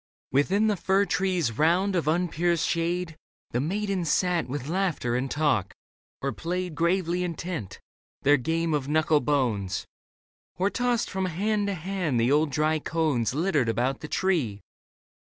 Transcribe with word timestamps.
Within 0.31 0.65
the 0.65 0.75
fir 0.75 1.05
tree's 1.05 1.59
round 1.59 1.95
of 1.95 2.07
unpierced 2.07 2.67
shade 2.67 3.15
The 3.51 3.59
maidens 3.61 4.11
sat 4.11 4.47
with 4.47 4.67
laughter 4.67 5.15
and 5.15 5.29
talk, 5.29 5.75
or 6.23 6.31
played, 6.31 6.73
Gravely 6.73 7.23
intent, 7.23 7.79
their 8.23 8.37
game 8.37 8.73
of 8.73 8.87
knuckle 8.87 9.19
bones; 9.19 9.85
Or 10.55 10.71
tossed 10.71 11.07
from 11.11 11.25
hand 11.25 11.67
to 11.67 11.75
hand 11.75 12.19
the 12.19 12.31
old 12.31 12.49
dry 12.49 12.79
cones 12.79 13.35
Littered 13.35 13.69
about 13.69 13.99
the 13.99 14.07
tree. 14.07 14.61